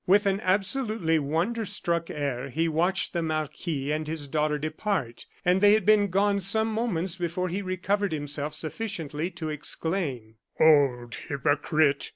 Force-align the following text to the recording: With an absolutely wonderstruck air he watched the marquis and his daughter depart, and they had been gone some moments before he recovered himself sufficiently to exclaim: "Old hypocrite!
With 0.07 0.25
an 0.25 0.39
absolutely 0.39 1.19
wonderstruck 1.19 2.09
air 2.09 2.49
he 2.49 2.67
watched 2.67 3.13
the 3.13 3.21
marquis 3.21 3.91
and 3.91 4.07
his 4.07 4.25
daughter 4.27 4.57
depart, 4.57 5.27
and 5.45 5.61
they 5.61 5.73
had 5.73 5.85
been 5.85 6.07
gone 6.07 6.39
some 6.39 6.69
moments 6.69 7.17
before 7.17 7.49
he 7.49 7.61
recovered 7.61 8.11
himself 8.11 8.55
sufficiently 8.55 9.29
to 9.29 9.49
exclaim: 9.49 10.37
"Old 10.59 11.13
hypocrite! 11.29 12.09